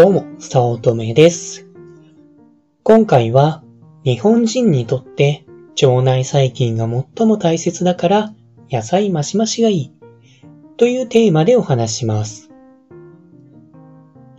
[0.00, 1.68] どうも、早乙女です。
[2.84, 3.62] 今回は、
[4.02, 5.44] 日本人にとって
[5.82, 8.32] 腸内細菌が最も大切だから
[8.70, 9.92] 野菜マシマシがいい
[10.78, 12.50] というテーマでお話します。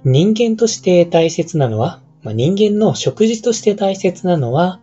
[0.04, 4.82] 人間として大切なのは、まあ、人間の食事として大切なのは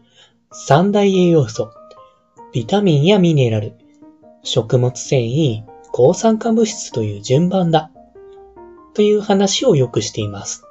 [0.53, 1.73] 三大栄養素、
[2.53, 3.73] ビタミンやミネラル、
[4.45, 7.91] 食物繊維、抗酸化物質という順番だ
[8.95, 10.68] という話をよくしています。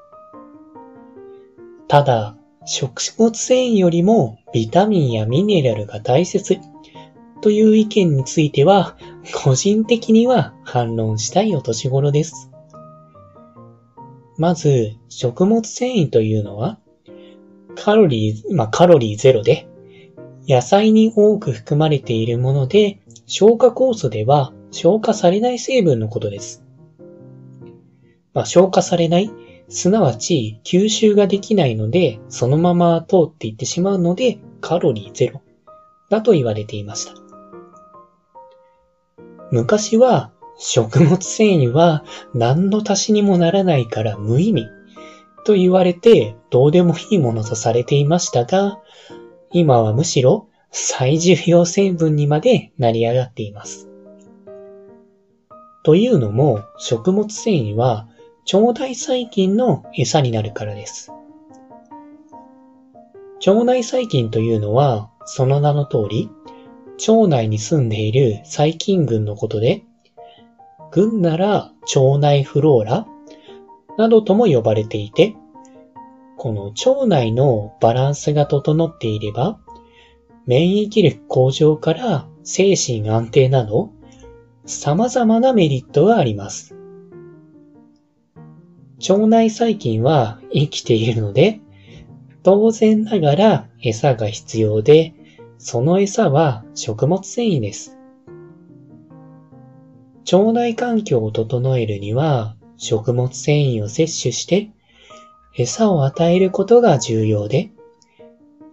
[1.87, 6.57] ただ、食物繊維よりもビタミンやミネラルが大切
[7.41, 8.97] という意見については、
[9.43, 12.51] 個人的には反論したいお年頃です。
[14.37, 16.79] まず、食物繊維というのは、
[17.75, 19.67] カロリー、まあ、カロリーゼロで、
[20.47, 26.63] 野菜に多く含まれているもので、消化酵素では消化されない成分のことです。
[28.33, 29.31] まあ、消化されない、
[29.69, 35.41] すなわち吸収ができないので、そのまま通っていってしまうので、カロリーゼロ
[36.09, 37.13] だと言われていました。
[39.51, 44.67] 昔は食物繊維は何の足しにもならないから無意味
[45.45, 48.79] と言われてどうでもいいものとされていましたが、
[49.51, 53.89] 今はむしろ最重要成分にまで成り上がっています。
[55.83, 58.09] というのも食物繊維は
[58.53, 61.11] 腸内細菌の餌になるからです。
[63.45, 66.29] 腸内細菌というのはその名の通り
[67.07, 69.83] 腸内に住んでいる細菌群のことで、
[70.91, 73.07] 群なら腸内フローラ
[73.97, 75.35] などとも呼ばれていて、
[76.37, 79.59] この腸内のバランスが整っていれば、
[80.45, 83.91] 免疫力向上から精神安定など、
[84.65, 86.76] 様々なメリットがあります。
[88.99, 91.61] 腸内細菌は生きているので、
[92.43, 95.13] 当然ながら餌が必要で、
[95.57, 97.97] その餌は食物繊維です。
[100.31, 104.71] 腸内環境を整えるには食物繊維を摂取して
[105.55, 107.71] 餌を与えることが重要で、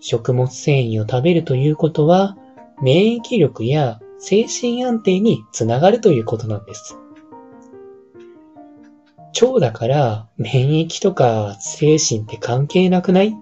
[0.01, 2.37] 食物繊維を食べるということは
[2.83, 6.99] 免疫力や精神安定につながるということなんです。
[9.41, 13.37] 腸だから免疫とか精神って関係なくない？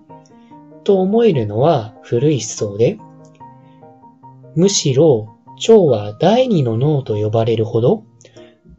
[0.85, 2.99] と思えるのは古い思想で、
[4.57, 8.05] むしろ腸は第二の脳と呼ばれるほど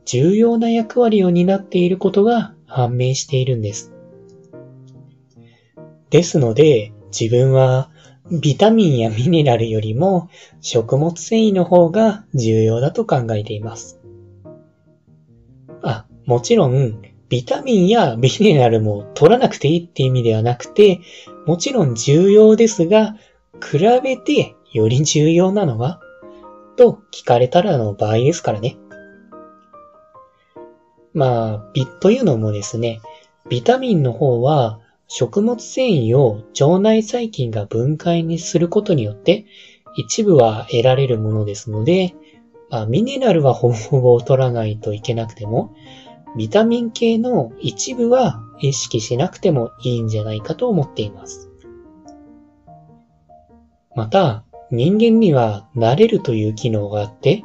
[0.05, 3.93] 重要な役割を担っていることが判明しているんです。
[6.09, 7.89] ですので自分は
[8.41, 10.29] ビタミンやミネラルよりも
[10.61, 13.99] 食物繊維の方が重要だと考えています。
[16.25, 21.01] もちろんビタミンやミネラルも取らなくていいって意味ではなくて、
[21.45, 23.15] もちろん重要ですが、
[23.61, 25.99] 比べてより重要なのは？
[26.75, 28.77] と聞かれたらの場合ですからね。
[31.13, 32.99] まあ、ビというのもですね、
[33.49, 39.45] ビタミンの方は食物繊維を腸内細菌が分解にすることによって
[39.95, 42.15] 一部は得られるものですので、
[42.71, 45.75] まあ、ミネラルはほぼほぼ取らないといけなくても、
[46.35, 51.49] ビタミン系の一部は意識しなくてもいいんじゃないかと思っています。
[53.95, 57.43] また、人間には慣れるという機能があって、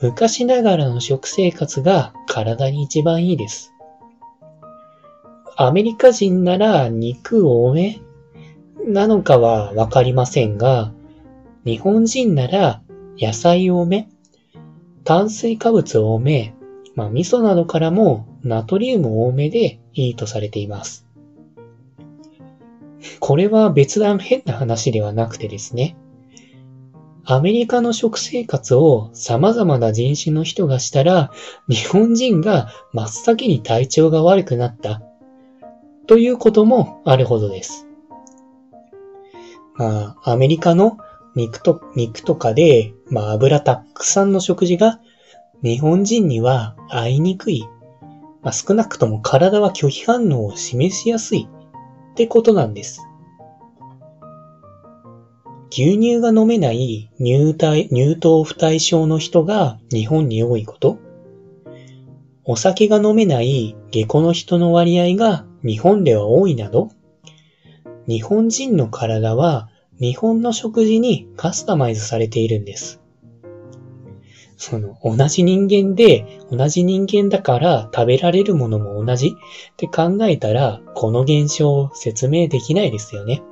[0.00, 3.72] 昔ながらの食生活が体に一番いいです。
[5.56, 8.00] アメリカ人なら肉多め
[8.86, 10.92] なのかはわかりませんが、
[11.64, 12.82] 日本人なら
[13.18, 14.08] 野菜多め、
[15.04, 16.54] 炭水化物多め、
[16.96, 21.06] まあ、味噌などからもナトリウム多めでいいとされています。
[23.20, 25.96] これは別段変な話ではなくてですね。
[27.24, 31.30] アメリカの食生活を様々な人種の人がしたら、
[31.68, 35.02] 日本人が真っ先に体調が悪くなった。
[36.06, 37.86] ということもあるほどです。
[39.74, 40.98] まあ、アメリカの
[41.34, 45.00] 肉と、肉とかで、まあ油たくさんの食事が
[45.66, 47.66] 日本人には合いにくい。
[48.40, 51.48] まあ、少なくとも体は拒否反応を示しやすい
[52.12, 53.02] ってことなんです。
[55.72, 60.98] 牛乳が飲めない乳体乳糖不対症の人が日本に多いこと。
[62.44, 66.90] お酒が飲めない下戸の人の割合が日本では多いなど、
[68.06, 73.02] 日本人の体は日本の食事にカスタマイズされているんです。
[74.56, 79.30] その、同じ人間で、同じ人間だから食べられるものも同じっ
[79.76, 83.42] て考えたら、この現象を説明できないですよね。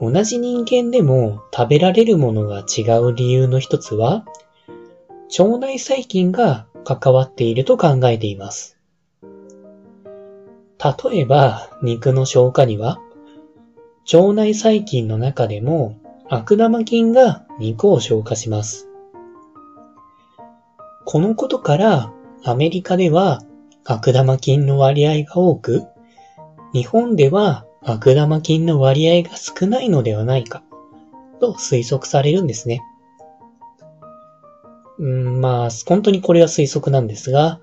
[0.00, 4.24] 同じ人間でも食べられるものが違う理由の一つは、
[5.38, 8.78] 腸内細菌が関わっていると考えています。
[10.78, 12.98] 例えば、肉の消化には、
[14.12, 15.96] 腸内細菌の中でも
[16.28, 18.88] 悪玉菌が肉を消化します。
[21.04, 22.12] このことから、
[22.44, 23.42] アメリカでは
[23.84, 25.84] 悪玉菌の割合が多く、
[26.72, 30.64] 日本では悪玉菌の割合が少ないのではないか、
[31.40, 32.80] と推測されるんですね。
[34.98, 37.60] うん、まあ、本当にこれは推測なんですが、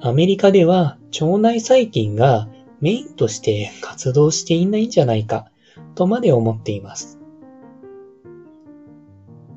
[0.00, 2.48] アメリカでは腸内細菌が
[2.80, 5.50] メインとして活動していないんじゃないか
[5.94, 7.17] とまで思っています。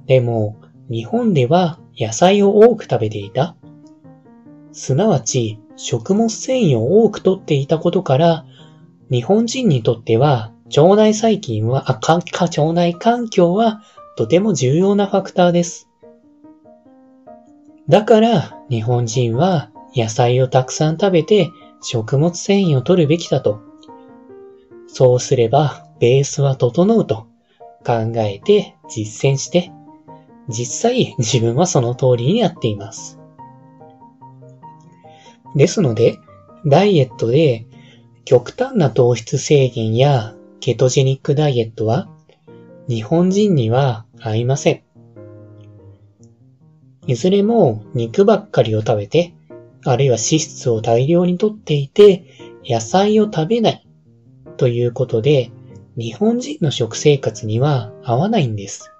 [0.07, 0.57] でも、
[0.89, 3.55] 日本では野菜を多く食べていた。
[4.71, 8.45] すなわち、食物繊維を多く摂っていたことから、
[9.09, 13.81] 日本人にとっては、腸内細菌は、あ、か、腸内環境は
[14.17, 15.89] とても重要なファクターです。
[17.89, 21.49] だから、日本人は野菜をたくさん食べて
[21.81, 23.59] 食物繊維を取るべきだと。
[24.87, 27.27] そうすれば、ベースは整うと
[27.85, 29.71] 考えて実践して、
[30.49, 33.19] 実際 自分はその通りにやっています。
[35.55, 36.17] ですので、
[36.65, 37.65] ダイエットで
[38.25, 42.07] 極端な糖質制限やケトジェニックダイエットは
[42.87, 44.81] 日本人には合いません。
[47.07, 49.33] いずれも肉ばっかりを食べて、
[49.83, 52.23] あるいは脂質を大量にとっていて、
[52.63, 53.87] 野菜を食べない
[54.57, 55.51] ということで、
[55.97, 58.91] 日本人の食生活には合わないんです。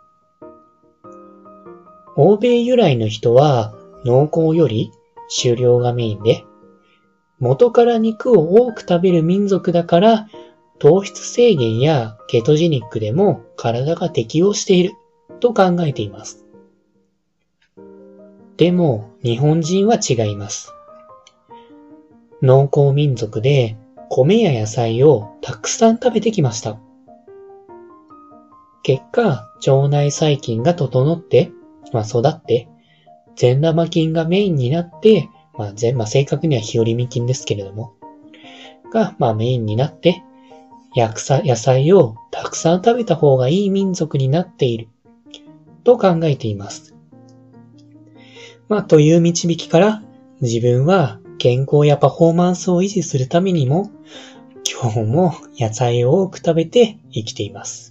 [2.16, 3.74] 欧米由来の人は
[4.06, 4.92] 濃厚より
[5.42, 6.44] 狩猟がメインで、
[7.40, 10.28] 元から肉を多く食べる民族だから、
[10.80, 14.94] 糖質制限やケトジニックでも体が適応している
[15.40, 16.46] と考えています。
[18.58, 20.74] でも、日本人は違います。
[22.42, 23.78] 農耕民族で
[24.10, 26.80] 米や野菜をたくさん食べてきました。
[28.84, 31.52] 結果、腸内細菌が整って、
[31.94, 32.68] まあ育って、
[33.36, 37.94] 善玉菌がメインになって、まあ全、まあ正確には日和見菌ですけれども、
[38.94, 40.24] が、まあメインになって、
[40.96, 44.90] 野菜をたくさん食べた方がいい民族になっている、
[45.84, 46.96] と考えています。
[48.68, 50.04] まあ、という導きから、
[50.42, 53.92] 自分は健康やパフォーマンスを維持するためにも、
[54.82, 57.91] 今日も野菜を多く食べて生きています。